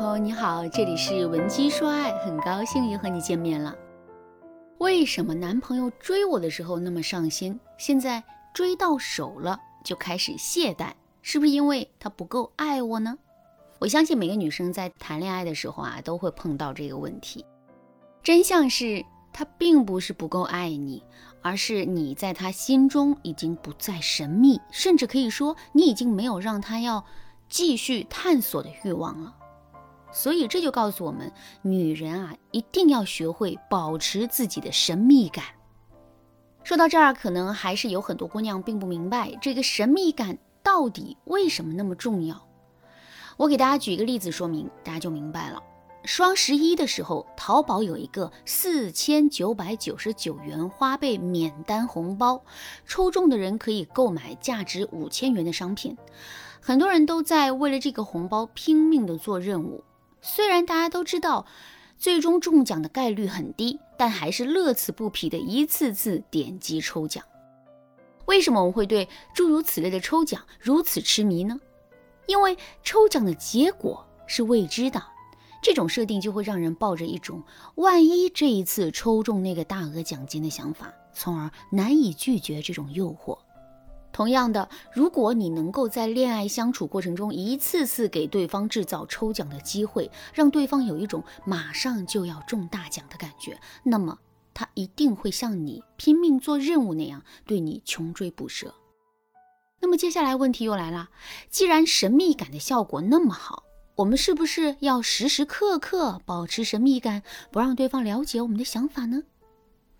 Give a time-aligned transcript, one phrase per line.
[0.00, 3.76] 朋友你好，这里是文姬说爱，很高兴又和你见面了。
[4.78, 8.24] 为什么男朋友追我的时候那么上心，现在
[8.54, 10.92] 追到手了就开始懈怠？
[11.20, 13.18] 是不是因为他不够爱我呢？
[13.78, 17.44] 我相信每个女生在谈恋爱的时候啊，都会碰到这个问题。
[18.22, 21.04] 真相是他并不是不够爱你，
[21.42, 27.04] 而是你在他心中已经不再神秘，甚至可以说你已经没有让他要
[27.50, 29.36] 继续探索的欲望了。
[30.12, 31.30] 所以这就告诉我们，
[31.62, 35.44] 女人啊，一定要学会保持自己的神秘感。
[36.62, 42.46] 说到这儿，可能还是有很多姑娘并不明白这个神秘感到底为什么那么重要。
[43.36, 45.62] 我给大家举一个例子说明，大家就明白了。
[46.04, 52.42] 双十一的时候，淘宝有一个四千九百九十九元花呗免单红包，
[52.86, 55.96] 抽中的人可以购买价值五千元的商品。
[56.60, 59.84] 很多人都在为了这个红包拼命的做任务。
[60.22, 61.46] 虽然大家都知道
[61.98, 67.24] 最终中奖的概率很低，但还是乐此不疲的一次次点击抽奖。
[68.26, 71.58] 为什么我们会对诸如此类的抽奖如此痴迷呢？
[72.26, 75.02] 因为抽奖的结果是未知的，
[75.62, 77.42] 这种设定就会让人抱着一种
[77.74, 83.36] 万一这一次抽中那个大额奖金的想法，从而难以拒绝这种诱惑。
[84.12, 94.18] 同样的，如果你能够在恋爱相处过程中一次次给对方制造抽奖的机会，让对方有一种马上就要中大奖的感觉，那么
[94.52, 98.74] 他一定会像你拼命做任务那样对你穷追不舍。
[99.80, 101.08] 那么接下来问题又来了，
[101.48, 109.22] 既然神秘感的效果那么好，我们是不是要时时刻刻保持神秘感，不让对方了解我们的想法呢？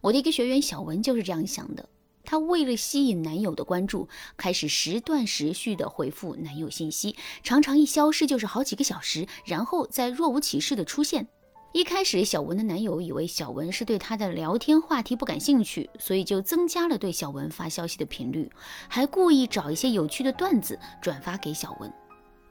[0.02, 1.88] 我的一个学员小文就是这样想的。
[2.30, 11.26] 她为了吸引男友的关注，开始时断时续的回复男友信息，常常一消失就是好几个小时，然后再若无其事的出现。
[11.72, 18.48] 一开始，小文的男友以为小文是对他的聊天话题不感兴趣，所以就增加了对小文发消息的频率，
[18.86, 21.92] 还故意找一些有趣的段子转发给小文。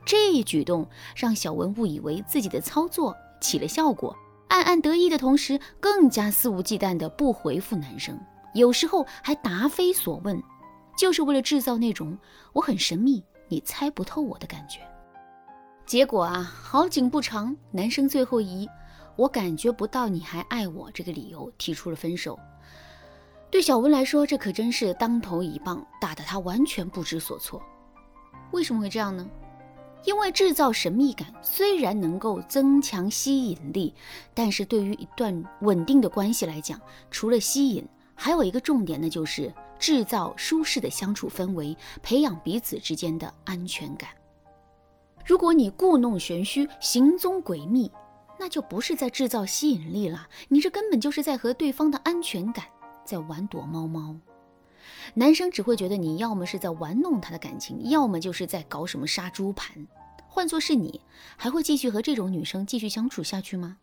[0.05, 4.13] 这一举动让小文误以为自己的操作起了效果，
[4.49, 8.19] 暗暗得意的同时，更加肆无忌惮的不回复男生。
[8.53, 10.41] 有时候还答非所问，
[10.97, 12.17] 就是为了制造那种
[12.53, 14.79] 我很神秘，你猜不透我的感觉。
[15.85, 18.67] 结果啊，好景不长，男生最后以
[19.15, 22.37] 我感觉不到你还爱我这个理由提出了分手。
[23.51, 27.61] 对小文来说，这可真是当头一棒，打得他完全不知所措。
[28.51, 29.27] 为什么会这样呢？
[30.05, 33.93] 因为制造神秘感虽然能够增强吸引力，
[34.33, 36.79] 但是对于一段稳定的关系来讲，
[37.11, 37.85] 除了吸引，
[38.21, 44.09] 还有一个重点呢，就是制造舒适的相处氛围，培养彼此之间的安全感。
[45.25, 47.89] 如果你故弄玄虚、行踪诡秘，
[48.37, 52.65] 那就不是在制造吸引力了，你这根本就是在和对方的安全感
[53.05, 54.17] 在玩躲猫猫。
[55.13, 59.87] 男生只会觉得你要么是在玩弄他的感情，要么就是在搞什么杀猪盘。
[60.27, 60.99] 换做是你，
[61.37, 63.77] 还会继续和这种女生继续相处下去吗？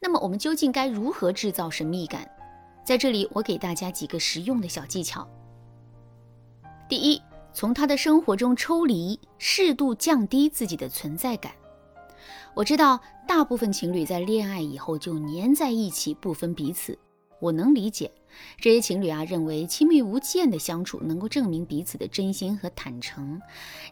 [0.00, 2.26] 那么我们究竟该如何制造神秘感？
[2.88, 5.28] 在这里，我给大家几个实用的小技巧。
[6.88, 7.20] 第一，
[7.52, 11.52] 从他的生活中抽离，适度降低自己的存在感。
[12.54, 16.98] 我知道大部分情侣在恋爱以后就黏在一起，不分彼此。
[17.42, 18.10] 我能理解
[18.58, 23.38] 这些情侣啊，认为亲密无间的相处能够证明彼此的真心和坦诚。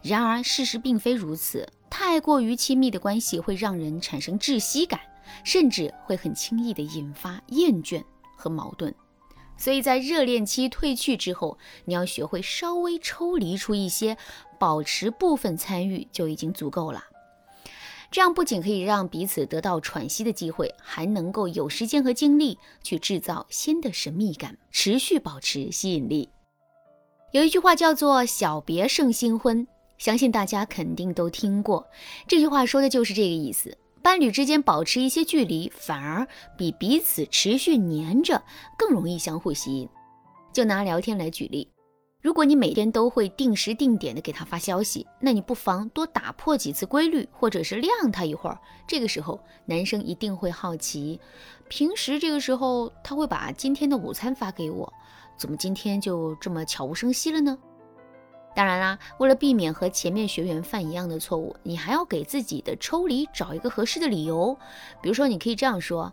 [0.01, 1.71] 然而，事实并非如此。
[1.87, 4.99] 太过于亲密的关系会让人产生窒息感，
[5.43, 8.03] 甚至会很轻易的引发厌倦。
[8.37, 8.93] 和矛盾，
[9.57, 14.15] 所以在热恋期褪去之后，你要学会稍微抽离出一些，
[14.57, 17.03] 保持部分参与就已经足够了。
[18.09, 26.29] 这样不仅可以让彼此得到喘息的机会，还能够有时间和精力去制造新的神秘感，持续保持吸引力。
[27.33, 29.67] 有一句话叫做“小别胜新婚”，
[29.99, 31.85] 相信大家肯定都听过。
[32.25, 33.77] 这句话说的就是这个意思。
[34.07, 36.25] 伴侣之间保持一些距离，反而
[36.55, 38.41] 比彼此持续黏着
[38.77, 39.89] 更容易相互吸引。
[40.53, 41.69] 就拿聊天来举例，
[42.21, 48.57] 如果你每天都会定时定点的给他发消息，那你不妨多打破几次规律，或者是晾他一会儿。
[48.87, 51.19] 这个时候，男生一定会好奇，
[51.67, 54.93] 平时这个时候他会把今天的午餐发给我，
[55.35, 57.57] 怎么今天就这么悄无声息了呢？
[58.57, 64.57] 当然啦，为了避免和前面学员犯一样的错误，你还要给自己的抽离找一个合适的理由。
[64.99, 66.11] 比如说，你可以这样说：“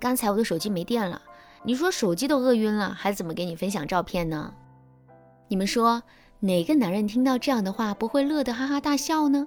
[0.00, 1.20] 刚才我的手机没电了，
[1.62, 4.54] 你说手机都饿晕了，还怎么给你分享照片呢？”
[5.46, 6.02] 你们说
[6.40, 9.46] 哪个男人听到这样的话不会乐得哈哈大笑呢？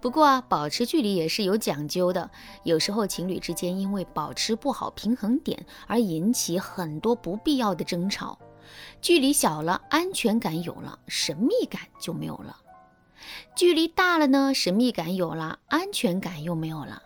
[0.00, 2.28] 不过啊，保持距离也是有讲究的。
[2.64, 8.36] 有时候情侣之间因为保持不好平衡点而引起很多不必要的争吵。
[9.00, 12.56] 距离小了，安全感有了，神秘感就没有了；
[13.54, 17.02] 距离大了呢，神秘感有了，安全感又没有了。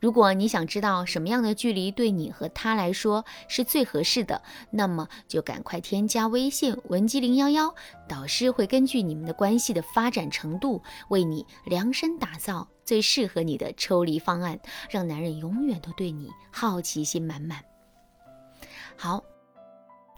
[0.00, 4.40] 如果你想知道什么样的距离对你和他来说是最合适的，
[4.70, 7.74] 那么就赶快添加微信文姬零幺幺，
[8.08, 17.60] 导师会根据你们的关系的发展程度，为你量身打造最适合你的抽离方案，让男人永远都对你好奇心满满。
[18.96, 19.24] 好，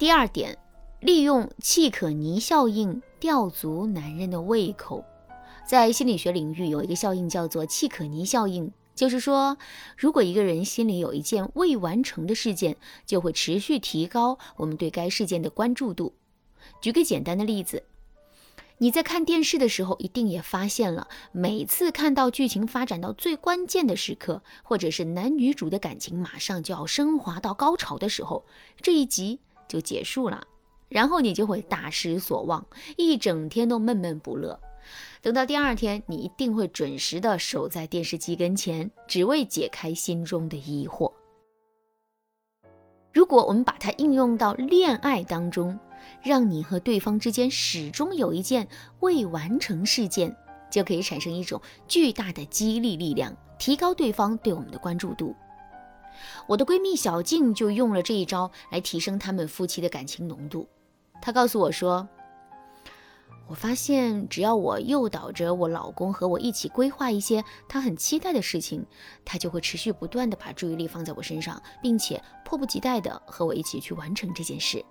[0.00, 0.56] 第二点，
[1.00, 5.05] 利用契可尼效应吊足男人的胃口，
[5.67, 8.73] 在心理学领域有一个效应叫做契可尼效应。
[8.94, 9.58] 就是说，
[9.99, 16.14] 如果一个人心里有一件未完成的事件，就会持续提高我们对该事件的关注度。
[16.81, 17.82] 举个简单的例子，
[18.79, 28.47] 你在看电视的时候，一定也发现了，每次看到剧情发展到最关键的时刻，或者是男女主的感情马上就要升华到高潮的时候，
[28.81, 29.41] 这一集
[29.71, 30.43] 就结束了，
[30.89, 34.61] 然后你就会大失所望，一整天都闷闷不乐。
[35.23, 41.13] 等到第二天，你一定会准时的守在电视机跟前，只为解开心中的疑惑。
[43.13, 45.79] 如果我们把它应用到恋爱当中，
[46.23, 48.67] 让你和对方之间始终有一件
[49.01, 50.35] 未完成事件，
[50.71, 55.35] 就可以产生一种巨大的激励力量，提高对方对我们的关注度。
[56.47, 60.69] 我的闺蜜小静就用了这一招来提升他们夫妻的感情浓度。
[61.21, 62.09] 她告诉我说。
[63.49, 68.87] 我发现，只要我诱导着我老公和我一起规划一些他很期待的事情，
[69.25, 74.85] 他就会持续不断的把注意力放在我身上，并且迫不及待的和我一起去完成这件事。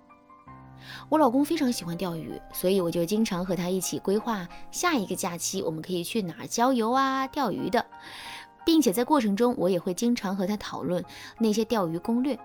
[1.08, 7.86] 我老公非常喜欢钓鱼，所以我就经常和他一起规划下一个假期我们可以去哪儿郊游啊、钓鱼的，
[8.64, 11.04] 并且在过程中我也会经常和他讨论
[11.38, 12.38] 那些钓鱼攻略，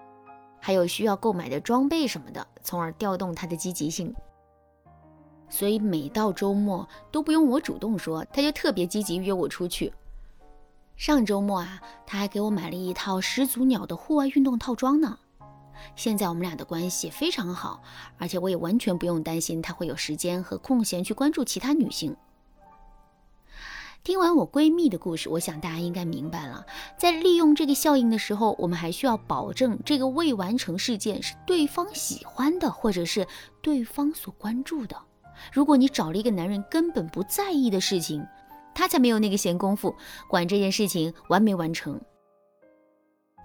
[0.60, 4.14] 还有需要购买的装备什么的，从而调动他的积极性。
[5.48, 9.94] 所以每到周末都不用我主动说，他就特别积极约我出去。
[10.96, 15.20] 上周末啊，他还给我买了一套始祖鸟的户外运动套装呢。
[15.96, 17.84] 现在我们俩的关系非常好，
[18.18, 22.16] 而且我也完全不用担心他会有时间和空闲去关注其他女性。
[24.06, 26.64] 听完我闺蜜的故事，我想大家应该明白了，
[26.96, 33.26] 在利用这个效应的时候，我们还需要保证这个未完成事件是对方喜欢的，或者是
[33.64, 34.96] 对方所关注的。
[35.52, 38.24] 如果你找了一个男人根本不在意的事情，
[38.76, 39.96] 他才没有那个闲工夫
[40.30, 42.00] 管这件事情完没完成。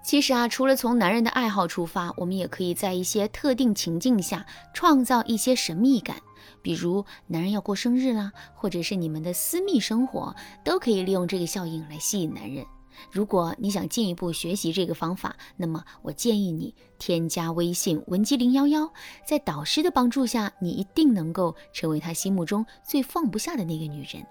[0.03, 6.17] 其实啊，除了从男人的爱好出发，我们也可以在一些特定情境下创造一些神秘感，
[6.61, 12.65] 比如男人要过生日啦，或者是你们的私密生活，都可以利用这个效应来吸引男人。
[13.09, 18.91] 如果你想进一步学习这个方法，那么我建议你添加微信文姬零幺幺，
[19.25, 24.23] 在导师的帮助下，你一定能够成为他心目中最放不下的那个女人。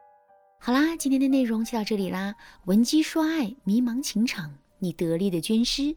[0.61, 2.35] 好啦，今天的内容就到这里啦，
[2.67, 5.97] 文姬说爱，迷茫情场，你得力的军师。